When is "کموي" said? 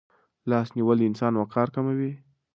1.75-2.11